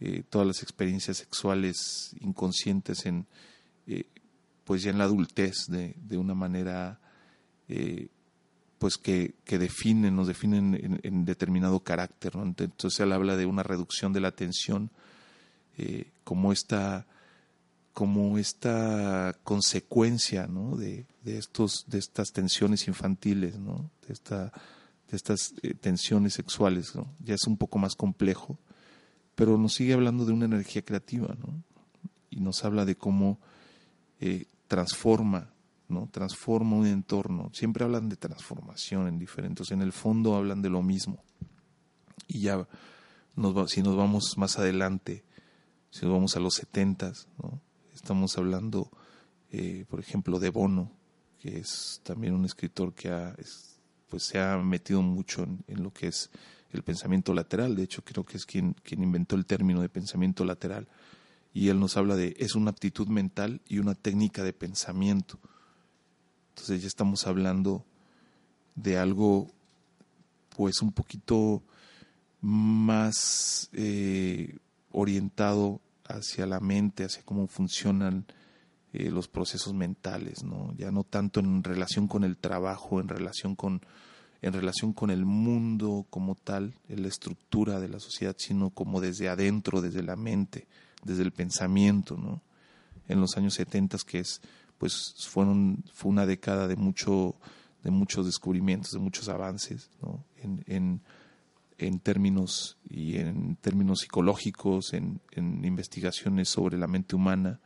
eh, 0.00 0.22
todas 0.28 0.46
las 0.46 0.62
experiencias 0.62 1.16
sexuales 1.16 2.14
inconscientes 2.20 3.06
en, 3.06 3.26
pues 4.68 4.82
ya 4.82 4.90
en 4.90 4.98
la 4.98 5.04
adultez, 5.04 5.66
de, 5.68 6.18
una 6.18 6.34
manera 6.34 7.00
pues 8.78 8.98
que, 8.98 9.34
que, 9.46 9.58
definen, 9.58 10.14
nos 10.14 10.26
definen 10.28 11.00
en, 11.02 11.24
determinado 11.24 11.80
carácter. 11.80 12.36
¿no? 12.36 12.42
Entonces 12.42 13.00
él 13.00 13.12
habla 13.12 13.38
de 13.38 13.46
una 13.46 13.62
reducción 13.62 14.12
de 14.12 14.20
la 14.20 14.32
tensión, 14.32 14.90
como 16.22 16.52
esta 16.52 17.06
como 17.94 18.36
esta 18.36 19.38
consecuencia 19.42 20.46
¿no? 20.46 20.76
de, 20.76 21.06
de, 21.24 21.38
estos, 21.38 21.86
de 21.88 21.98
estas 21.98 22.28
tensiones 22.28 22.88
infantiles, 22.88 23.58
¿no? 23.58 23.90
de, 24.06 24.12
esta, 24.12 24.52
de 25.10 25.16
estas 25.16 25.54
eh, 25.62 25.72
tensiones 25.72 26.34
sexuales. 26.34 26.94
¿no? 26.94 27.06
Ya 27.24 27.34
es 27.34 27.46
un 27.46 27.56
poco 27.56 27.78
más 27.78 27.96
complejo, 27.96 28.58
pero 29.34 29.56
nos 29.56 29.74
sigue 29.74 29.94
hablando 29.94 30.26
de 30.26 30.32
una 30.32 30.44
energía 30.44 30.82
creativa 30.82 31.34
¿no? 31.40 31.64
y 32.28 32.40
nos 32.40 32.64
habla 32.66 32.84
de 32.84 32.96
cómo 32.96 33.40
eh, 34.20 34.44
transforma, 34.68 35.50
¿no? 35.88 36.08
transforma 36.12 36.76
un 36.76 36.86
entorno. 36.86 37.50
Siempre 37.52 37.84
hablan 37.84 38.08
de 38.08 38.16
transformación 38.16 39.08
en 39.08 39.18
diferentes, 39.18 39.70
en 39.70 39.82
el 39.82 39.92
fondo 39.92 40.36
hablan 40.36 40.62
de 40.62 40.70
lo 40.70 40.82
mismo. 40.82 41.24
Y 42.28 42.42
ya 42.42 42.68
nos 43.34 43.70
si 43.70 43.82
nos 43.82 43.96
vamos 43.96 44.36
más 44.36 44.58
adelante, 44.58 45.24
si 45.90 46.04
nos 46.04 46.14
vamos 46.14 46.36
a 46.36 46.40
los 46.40 46.54
setentas, 46.54 47.28
¿no? 47.42 47.60
Estamos 47.94 48.36
hablando, 48.38 48.90
eh, 49.50 49.84
por 49.88 49.98
ejemplo, 49.98 50.38
de 50.38 50.50
Bono, 50.50 50.92
que 51.38 51.58
es 51.58 52.00
también 52.04 52.34
un 52.34 52.44
escritor 52.44 52.94
que 52.94 53.08
ha, 53.08 53.34
pues 54.08 54.24
se 54.24 54.38
ha 54.38 54.56
metido 54.58 55.02
mucho 55.02 55.42
en, 55.66 55.82
lo 55.82 55.92
que 55.92 56.08
es 56.08 56.30
el 56.70 56.82
pensamiento 56.82 57.34
lateral. 57.34 57.74
De 57.74 57.82
hecho, 57.82 58.04
creo 58.04 58.24
que 58.24 58.36
es 58.36 58.46
quien, 58.46 58.74
quien 58.82 59.02
inventó 59.02 59.36
el 59.36 59.46
término 59.46 59.80
de 59.80 59.88
pensamiento 59.88 60.44
lateral. 60.44 60.86
Y 61.58 61.70
él 61.70 61.80
nos 61.80 61.96
habla 61.96 62.14
de, 62.14 62.36
es 62.38 62.54
una 62.54 62.70
aptitud 62.70 63.08
mental 63.08 63.60
y 63.66 63.80
una 63.80 63.96
técnica 63.96 64.44
de 64.44 64.52
pensamiento. 64.52 65.40
Entonces 66.50 66.82
ya 66.82 66.86
estamos 66.86 67.26
hablando 67.26 67.84
de 68.76 68.96
algo, 68.96 69.50
pues 70.56 70.80
un 70.82 70.92
poquito 70.92 71.64
más 72.40 73.70
eh, 73.72 74.56
orientado 74.92 75.80
hacia 76.04 76.46
la 76.46 76.60
mente, 76.60 77.02
hacia 77.02 77.24
cómo 77.24 77.48
funcionan 77.48 78.24
eh, 78.92 79.10
los 79.10 79.26
procesos 79.26 79.74
mentales, 79.74 80.44
¿no? 80.44 80.72
Ya 80.76 80.92
no 80.92 81.02
tanto 81.02 81.40
en 81.40 81.64
relación 81.64 82.06
con 82.06 82.22
el 82.22 82.36
trabajo, 82.36 83.00
en 83.00 83.08
relación 83.08 83.56
con 83.56 83.82
en 84.42 84.52
relación 84.52 84.92
con 84.92 85.10
el 85.10 85.24
mundo 85.24 86.06
como 86.08 86.36
tal, 86.36 86.78
en 86.88 87.02
la 87.02 87.08
estructura 87.08 87.80
de 87.80 87.88
la 87.88 87.98
sociedad, 87.98 88.36
sino 88.38 88.70
como 88.70 89.00
desde 89.00 89.28
adentro, 89.28 89.80
desde 89.80 90.04
la 90.04 90.14
mente, 90.14 90.68
desde 91.04 91.22
el 91.22 91.32
pensamiento, 91.32 92.16
¿no? 92.16 92.42
En 93.08 93.20
los 93.20 93.36
años 93.36 93.54
70 93.54 93.98
que 94.06 94.20
es 94.20 94.40
pues 94.76 95.14
fueron 95.28 95.84
fue 95.92 96.10
una 96.10 96.26
década 96.26 96.68
de 96.68 96.76
mucho 96.76 97.36
de 97.82 97.90
muchos 97.90 98.26
descubrimientos, 98.26 98.92
de 98.92 98.98
muchos 98.98 99.28
avances, 99.28 99.90
¿no? 100.02 100.24
en, 100.36 100.64
en 100.66 101.00
en 101.78 102.00
términos 102.00 102.76
y 102.88 103.16
en 103.16 103.56
términos 103.56 104.00
psicológicos, 104.00 104.92
en, 104.92 105.20
investigaciones 105.36 106.48
sobre 106.48 106.76
la 106.76 106.88
mente 106.88 107.14
humana. 107.14 107.60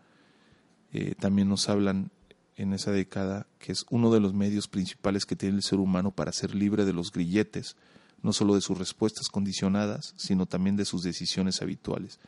Eh, 0.92 1.14
también 1.18 1.48
nos 1.48 1.68
hablan 1.70 2.10
en 2.56 2.74
esa 2.74 2.92
década 2.92 3.46
que 3.58 3.72
es 3.72 3.86
uno 3.90 4.12
de 4.12 4.20
los 4.20 4.34
medios 4.34 4.68
principales 4.68 5.24
que 5.24 5.36
tiene 5.36 5.56
el 5.56 5.62
ser 5.62 5.78
humano 5.78 6.10
para 6.10 6.32
ser 6.32 6.54
libre 6.54 6.84
de 6.84 6.92
los 6.92 7.10
grilletes, 7.10 7.76
no 8.22 8.34
solo 8.34 8.54
de 8.54 8.60
sus 8.60 8.76
respuestas 8.76 9.28
condicionadas, 9.28 10.12
sino 10.16 10.44
también 10.44 10.76
de 10.76 10.84
sus 10.84 11.02
decisiones 11.02 11.62
habituales. 11.62 12.20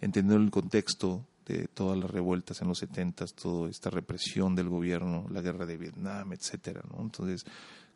Entendiendo 0.00 0.44
el 0.44 0.50
contexto 0.50 1.26
de 1.46 1.68
todas 1.68 1.96
las 1.96 2.10
revueltas 2.10 2.60
en 2.60 2.68
los 2.68 2.78
setentas, 2.78 3.34
toda 3.34 3.70
esta 3.70 3.88
represión 3.88 4.54
del 4.54 4.68
gobierno, 4.68 5.26
la 5.30 5.42
guerra 5.42 5.64
de 5.64 5.76
Vietnam, 5.76 6.32
etcétera, 6.32 6.82
¿no? 6.90 7.00
Entonces, 7.00 7.46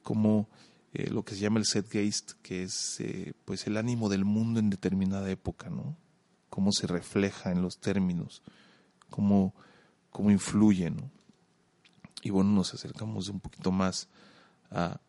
cómo 0.03 0.49
eh, 0.93 1.11
lo 1.11 1.25
que 1.25 1.35
se 1.35 1.41
llama 1.41 1.59
el 1.59 1.67
Zeitgeist, 1.67 2.33
que 2.43 2.63
es 2.63 3.01
eh, 3.01 3.33
pues 3.45 3.67
el 3.67 3.77
ánimo 3.77 4.09
del 4.09 4.25
mundo 4.25 4.61
en 4.61 4.71
determinada 4.71 5.31
época, 5.31 5.69
¿no? 5.69 5.97
Cómo 6.49 6.73
se 6.73 6.87
refleja 6.87 7.53
en 7.53 7.63
los 7.63 7.79
términos, 7.79 8.43
cómo, 9.09 9.55
cómo 10.11 10.31
influye, 10.31 10.91
¿no? 10.91 11.11
Y 12.23 12.31
bueno, 12.31 12.51
nos 12.51 12.75
acercamos 12.75 13.29
un 13.29 13.41
poquito 13.41 13.73
más 13.73 14.09
a, 14.71 15.01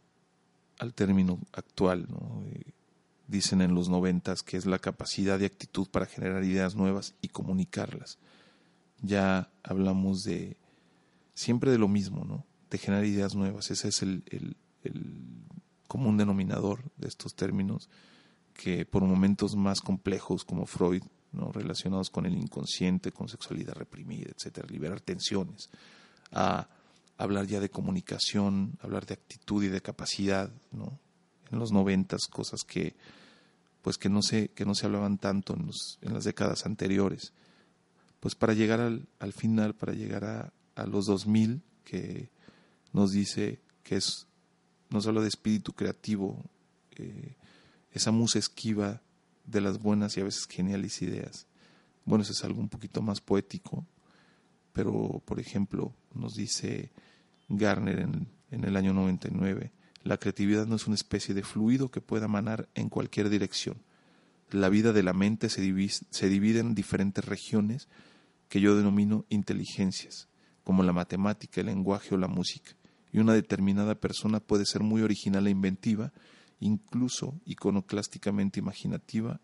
al 0.80 0.94
término 0.94 1.40
actual, 1.54 2.08
¿no? 2.10 2.44
Eh, 2.46 2.74
dicen 3.32 3.62
en 3.62 3.74
los 3.74 3.90
noventas 3.90 4.44
que 4.44 4.58
es 4.58 4.66
la 4.66 4.78
capacidad 4.78 5.40
de 5.40 5.46
actitud 5.46 5.88
para 5.88 6.06
generar 6.06 6.44
ideas 6.44 6.76
nuevas 6.76 7.16
y 7.22 7.30
comunicarlas. 7.30 8.20
ya 9.02 9.50
hablamos 9.64 10.24
de 10.24 10.58
siempre 11.34 11.72
de 11.72 11.80
lo 11.80 11.88
mismo, 11.88 12.24
¿no? 12.24 12.46
De 12.70 12.78
generar 12.78 13.06
ideas 13.06 13.34
nuevas. 13.34 13.72
Ese 13.72 13.88
es 13.88 14.04
el, 14.04 14.24
el, 14.30 14.56
común 15.88 16.18
denominador 16.18 16.84
de 16.98 17.08
estos 17.08 17.36
términos 17.36 17.90
que 18.54 18.86
por 18.86 19.04
momentos 19.04 19.56
más 19.56 19.82
complejos 19.82 20.46
como 20.46 20.66
Freud, 20.66 21.04
¿no? 21.34 21.52
relacionados 21.52 22.10
con 22.10 22.26
el 22.26 22.34
inconsciente, 22.34 23.12
con 23.12 23.28
sexualidad 23.28 23.74
reprimida, 23.74 24.30
etcétera, 24.30 24.68
liberar 24.70 25.02
tensiones, 25.02 25.70
a 26.32 26.70
hablar 27.18 27.46
ya 27.46 27.60
de 27.60 27.70
comunicación, 27.70 28.78
hablar 28.82 29.06
de 29.06 29.16
actitud 29.16 29.64
y 29.64 29.68
de 29.68 29.82
capacidad, 29.82 30.50
¿no? 30.72 30.98
En 31.52 31.60
los 31.60 31.74
noventas, 31.74 32.22
cosas 32.28 32.62
que 32.64 32.96
pues 33.82 33.98
que 33.98 34.10
no 34.10 34.22
se, 34.22 34.50
que 34.50 34.66
no 34.66 34.76
se 34.76 34.86
hablaban 34.86 35.18
tanto 35.18 35.56
en, 35.56 35.68
los, 35.68 36.00
en 36.02 36.14
las 36.14 36.24
décadas 36.24 36.66
anteriores. 36.66 37.34
Pues 38.20 38.36
para 38.36 38.54
llegar 38.54 38.80
al, 38.80 39.08
al 39.20 39.34
final, 39.34 39.76
para 39.76 39.94
llegar 39.94 40.24
a, 40.26 40.54
a 40.76 40.86
los 40.86 41.06
2000, 41.08 41.62
que 41.84 42.30
nos 42.94 43.12
dice 43.12 43.60
que 43.84 43.96
es, 43.96 44.28
nos 44.90 45.08
habla 45.08 45.22
de 45.22 45.28
espíritu 45.28 45.74
creativo, 45.74 46.44
eh, 46.96 47.36
esa 47.92 48.12
musa 48.12 48.40
esquiva 48.40 49.02
de 49.46 49.62
las 49.62 49.80
buenas 49.80 50.16
y 50.16 50.22
a 50.22 50.26
veces 50.26 50.46
geniales 50.48 51.02
ideas. 51.02 51.48
Bueno, 52.06 52.24
eso 52.24 52.34
es 52.34 52.44
algo 52.44 52.60
un 52.60 52.70
poquito 52.70 53.02
más 53.02 53.22
poético, 53.22 53.86
pero 54.74 55.22
por 55.26 55.40
ejemplo, 55.40 55.94
nos 56.14 56.36
dice 56.36 56.92
Garner 57.50 58.00
en, 58.00 58.28
en 58.52 58.64
el 58.64 58.78
año 58.78 58.94
99, 58.94 59.72
la 60.03 60.17
creatividad 60.17 60.65
no 60.65 60.75
es 60.75 60.88
una 60.88 60.96
especie 60.96 61.36
de 61.36 61.43
fluido 61.43 61.89
que 61.89 62.01
pueda 62.01 62.27
manar 62.27 62.67
en 62.74 62.89
cualquier 62.89 63.29
dirección. 63.29 63.77
La 64.50 64.70
vida 64.70 64.93
de 64.93 65.03
la 65.03 65.13
mente 65.13 65.50
se 65.50 65.62
divide, 65.62 65.93
se 66.10 66.29
divide 66.29 66.60
en 66.60 66.75
diferentes 66.75 67.24
regiones 67.24 67.88
que 68.50 68.60
yo 68.60 68.75
denomino 68.75 69.25
inteligencias, 69.29 70.27
como 70.63 70.84
la 70.84 70.91
matemática, 70.91 71.62
el 71.62 71.67
lenguaje 71.67 72.15
o 72.15 72.17
la 72.17 72.27
música. 72.27 72.75
Y 73.13 73.20
una 73.20 73.34
determinada 73.34 73.96
persona 73.96 74.39
puede 74.39 74.65
ser 74.65 74.81
muy 74.81 75.01
original 75.03 75.48
e 75.48 75.51
inventiva, 75.51 76.12
incluso 76.60 77.39
iconoclásticamente 77.46 78.60
imaginativa, 78.60 79.39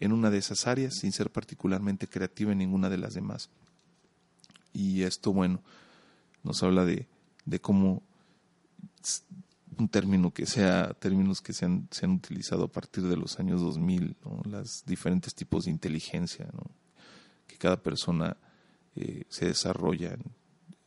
en 0.00 0.12
una 0.12 0.30
de 0.30 0.38
esas 0.38 0.66
áreas 0.66 0.94
sin 1.00 1.12
ser 1.12 1.30
particularmente 1.30 2.08
creativa 2.08 2.52
en 2.52 2.58
ninguna 2.58 2.90
de 2.90 2.98
las 2.98 3.14
demás. 3.14 3.48
Y 4.72 5.02
esto, 5.02 5.32
bueno, 5.32 5.62
nos 6.42 6.62
habla 6.62 6.84
de, 6.84 7.06
de 7.46 7.60
cómo 7.60 8.02
un 9.78 9.88
término 9.88 10.32
que 10.32 10.46
sea, 10.46 10.94
términos 10.94 11.40
que 11.40 11.52
se 11.52 11.64
han, 11.64 11.88
se 11.90 12.06
utilizado 12.06 12.64
a 12.64 12.72
partir 12.72 13.04
de 13.04 13.16
los 13.16 13.38
años 13.38 13.60
2000, 13.60 14.16
¿no? 14.24 14.42
los 14.44 14.84
diferentes 14.84 15.34
tipos 15.34 15.64
de 15.64 15.70
inteligencia, 15.70 16.48
que 17.46 17.56
cada 17.56 17.82
persona 17.82 18.36
eh, 18.96 19.24
se 19.28 19.46
desarrolla 19.46 20.16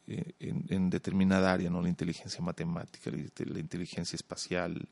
en, 0.08 0.66
en, 0.70 0.90
determinada 0.90 1.52
área, 1.52 1.70
¿no? 1.70 1.82
la 1.82 1.90
inteligencia 1.90 2.42
matemática, 2.42 3.12
la, 3.12 3.60
inteligencia 3.60 4.16
espacial, 4.16 4.88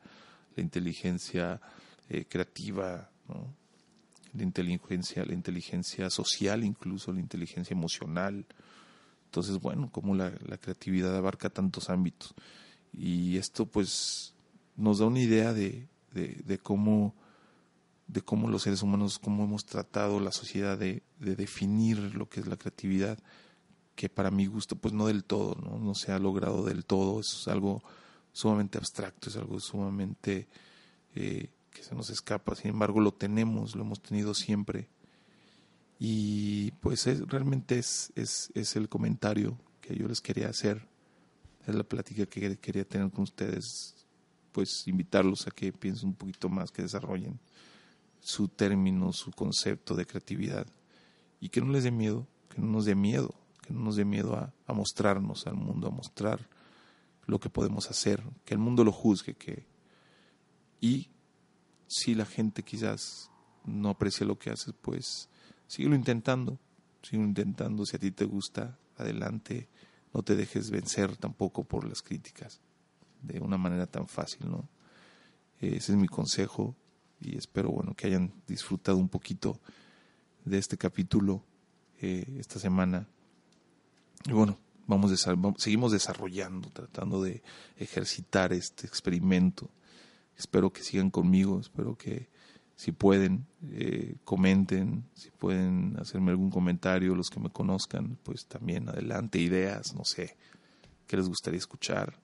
la 0.55 0.63
inteligencia 0.63 1.61
eh, 2.09 2.25
creativa, 2.25 3.09
la 4.33 4.43
inteligencia, 4.43 5.25
la 5.25 5.33
inteligencia 5.33 6.09
social, 6.09 6.63
incluso 6.63 7.13
la 7.13 7.19
inteligencia 7.19 7.73
emocional. 7.73 8.45
Entonces, 9.25 9.59
bueno, 9.59 9.89
como 9.91 10.15
la, 10.15 10.33
la 10.45 10.57
creatividad 10.57 11.15
abarca 11.15 11.49
tantos 11.49 11.89
ámbitos 11.89 12.35
y 12.97 13.37
esto 13.37 13.65
pues 13.65 14.33
nos 14.75 14.99
da 14.99 15.05
una 15.05 15.19
idea 15.19 15.53
de, 15.53 15.87
de, 16.11 16.57
cómo 16.59 17.13
de 18.07 18.21
cómo 18.21 18.47
los 18.47 18.63
seres 18.63 18.81
humanos, 18.81 19.19
cómo 19.19 19.43
hemos 19.43 19.65
tratado 19.65 20.19
la 20.19 20.31
sociedad 20.31 20.77
de, 20.77 21.03
de, 21.19 21.35
definir 21.35 22.15
lo 22.15 22.29
que 22.29 22.39
es 22.39 22.47
la 22.47 22.57
creatividad, 22.57 23.17
que 23.95 24.09
para 24.09 24.31
mi 24.31 24.45
gusto 24.45 24.75
pues 24.75 24.93
no 24.93 25.07
del 25.07 25.23
todo, 25.23 25.55
¿no? 25.55 25.79
no 25.79 25.95
se 25.95 26.11
ha 26.11 26.19
logrado 26.19 26.63
del 26.63 26.85
todo, 26.85 27.19
es 27.19 27.47
algo 27.47 27.83
sumamente 28.31 28.77
abstracto, 28.77 29.29
es 29.29 29.37
algo 29.37 29.59
sumamente 29.59 30.47
eh, 31.15 31.49
que 31.71 31.83
se 31.83 31.95
nos 31.95 32.09
escapa, 32.09 32.55
sin 32.55 32.71
embargo 32.71 32.99
lo 32.99 33.13
tenemos, 33.13 33.75
lo 33.75 33.83
hemos 33.83 34.01
tenido 34.01 34.33
siempre. 34.33 34.89
Y 35.97 36.71
pues 36.81 37.07
es, 37.07 37.21
realmente 37.27 37.79
es, 37.79 38.11
es, 38.15 38.51
es 38.53 38.75
el 38.75 38.89
comentario 38.89 39.57
que 39.81 39.95
yo 39.95 40.07
les 40.07 40.21
quería 40.21 40.49
hacer 40.49 40.87
es 41.65 41.75
la 41.75 41.83
plática 41.83 42.25
que 42.25 42.57
quería 42.57 42.85
tener 42.85 43.11
con 43.11 43.23
ustedes, 43.23 43.95
pues 44.51 44.87
invitarlos 44.87 45.47
a 45.47 45.51
que 45.51 45.73
piensen 45.73 46.09
un 46.09 46.15
poquito 46.15 46.49
más, 46.49 46.71
que 46.71 46.81
desarrollen 46.81 47.39
su 48.19 48.47
término, 48.47 49.13
su 49.13 49.31
concepto 49.31 49.95
de 49.95 50.05
creatividad. 50.05 50.67
Y 51.39 51.49
que 51.49 51.61
no 51.61 51.71
les 51.71 51.83
dé 51.83 51.91
miedo, 51.91 52.27
que 52.49 52.61
no 52.61 52.67
nos 52.67 52.85
dé 52.85 52.95
miedo, 52.95 53.35
que 53.61 53.73
no 53.73 53.81
nos 53.81 53.95
dé 53.95 54.05
miedo 54.05 54.35
a, 54.35 54.53
a 54.65 54.73
mostrarnos 54.73 55.45
al 55.47 55.55
mundo, 55.55 55.87
a 55.87 55.91
mostrar 55.91 56.47
lo 57.25 57.39
que 57.39 57.49
podemos 57.49 57.89
hacer, 57.89 58.23
que 58.45 58.53
el 58.53 58.59
mundo 58.59 58.83
lo 58.83 58.91
juzgue, 58.91 59.33
que 59.33 59.65
y 60.79 61.09
si 61.87 62.13
la 62.15 62.25
gente 62.25 62.63
quizás 62.63 63.31
no 63.65 63.89
aprecia 63.89 64.25
lo 64.25 64.37
que 64.37 64.51
haces, 64.51 64.73
pues 64.81 65.29
síguelo 65.67 65.95
intentando, 65.95 66.59
síguelo 67.01 67.27
intentando, 67.27 67.85
si 67.85 67.95
a 67.95 67.99
ti 67.99 68.11
te 68.11 68.25
gusta, 68.25 68.77
adelante, 68.97 69.67
no 70.15 70.23
te 70.23 70.37
dejes 70.37 70.71
vencer 70.71 71.17
tampoco 71.17 71.65
por 71.65 71.85
las 71.85 72.01
críticas 72.01 72.61
de 73.21 73.41
una 73.41 73.57
manera 73.57 73.85
tan 73.85 74.07
fácil, 74.07 74.49
¿no? 74.49 74.69
Ese 75.59 75.91
es 75.91 75.97
mi 75.97 76.07
consejo 76.07 76.73
y 77.19 77.37
espero, 77.37 77.69
bueno, 77.69 77.93
que 77.95 78.07
hayan 78.07 78.31
disfrutado 78.47 78.97
un 78.97 79.09
poquito 79.09 79.59
de 80.45 80.57
este 80.57 80.77
capítulo 80.77 81.43
eh, 82.01 82.37
esta 82.39 82.59
semana. 82.59 83.09
Y 84.25 84.31
bueno, 84.31 84.57
vamos, 84.87 85.11
seguimos 85.57 85.91
desarrollando, 85.91 86.69
tratando 86.69 87.21
de 87.21 87.43
ejercitar 87.75 88.53
este 88.53 88.87
experimento. 88.87 89.69
Espero 90.37 90.71
que 90.71 90.81
sigan 90.81 91.09
conmigo, 91.09 91.59
espero 91.59 91.97
que 91.97 92.29
si 92.75 92.91
pueden, 92.91 93.47
eh, 93.71 94.17
comenten, 94.25 95.05
si 95.13 95.31
pueden 95.31 95.95
hacerme 95.97 96.31
algún 96.31 96.49
comentario, 96.49 97.15
los 97.15 97.29
que 97.29 97.39
me 97.39 97.49
conozcan, 97.49 98.17
pues 98.21 98.45
también 98.47 98.89
adelante, 98.89 99.39
ideas, 99.39 99.95
no 99.95 100.03
sé, 100.03 100.35
qué 101.07 101.15
les 101.17 101.27
gustaría 101.27 101.57
escuchar. 101.57 102.19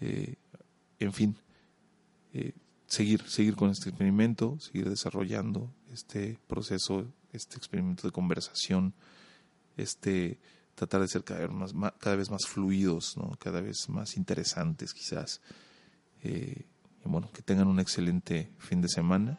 Eh, 0.00 0.36
en 0.98 1.12
fin, 1.12 1.36
eh, 2.32 2.52
seguir, 2.86 3.28
seguir 3.28 3.56
con 3.56 3.70
este 3.70 3.90
experimento, 3.90 4.58
seguir 4.58 4.88
desarrollando 4.88 5.70
este 5.92 6.38
proceso, 6.46 7.06
este 7.32 7.56
experimento 7.56 8.08
de 8.08 8.12
conversación, 8.12 8.94
este 9.76 10.38
tratar 10.74 11.00
de 11.02 11.08
ser 11.08 11.24
cada 11.24 11.40
vez 11.40 11.74
más, 11.74 11.92
cada 11.98 12.16
vez 12.16 12.30
más 12.30 12.46
fluidos, 12.46 13.16
¿no? 13.16 13.36
cada 13.38 13.60
vez 13.60 13.88
más 13.88 14.16
interesantes 14.16 14.94
quizás. 14.94 15.42
y 16.22 16.64
bueno, 17.04 17.30
que 17.32 17.42
tengan 17.42 17.68
un 17.68 17.80
excelente 17.80 18.52
fin 18.58 18.80
de 18.80 18.88
semana 18.88 19.38